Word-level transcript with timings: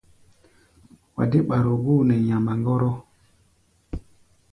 Wa 1.15 1.23
dé 1.31 1.39
ɓaro-góo 1.49 2.01
nɛ 2.07 2.15
nyamagɔrɔ. 2.25 2.91